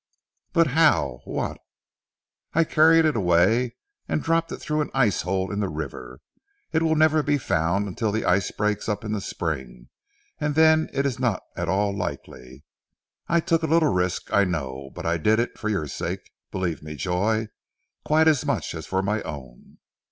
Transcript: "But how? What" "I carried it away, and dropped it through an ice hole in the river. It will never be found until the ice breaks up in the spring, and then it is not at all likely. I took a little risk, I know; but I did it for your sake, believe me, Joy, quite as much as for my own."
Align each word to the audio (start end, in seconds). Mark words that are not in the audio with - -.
"But 0.51 0.65
how? 0.73 1.19
What" 1.25 1.59
"I 2.55 2.63
carried 2.63 3.05
it 3.05 3.15
away, 3.15 3.75
and 4.07 4.23
dropped 4.23 4.51
it 4.51 4.57
through 4.57 4.81
an 4.81 4.89
ice 4.95 5.21
hole 5.21 5.51
in 5.51 5.59
the 5.59 5.69
river. 5.69 6.21
It 6.73 6.81
will 6.81 6.95
never 6.95 7.21
be 7.21 7.37
found 7.37 7.87
until 7.87 8.11
the 8.11 8.25
ice 8.25 8.49
breaks 8.49 8.89
up 8.89 9.05
in 9.05 9.11
the 9.11 9.21
spring, 9.21 9.89
and 10.39 10.55
then 10.55 10.89
it 10.91 11.05
is 11.05 11.19
not 11.19 11.43
at 11.55 11.69
all 11.69 11.95
likely. 11.95 12.63
I 13.27 13.41
took 13.41 13.61
a 13.61 13.67
little 13.67 13.93
risk, 13.93 14.33
I 14.33 14.43
know; 14.43 14.89
but 14.95 15.05
I 15.05 15.17
did 15.17 15.37
it 15.39 15.59
for 15.59 15.69
your 15.69 15.85
sake, 15.85 16.31
believe 16.49 16.81
me, 16.81 16.95
Joy, 16.95 17.49
quite 18.03 18.27
as 18.27 18.43
much 18.43 18.73
as 18.73 18.87
for 18.87 19.03
my 19.03 19.21
own." 19.21 19.77